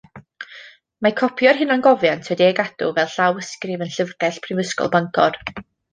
[1.05, 5.39] Mae copi o'r hunangofiant wedi ei gadw fel llawysgrif yn Llyfrgell Prifysgol Bangor.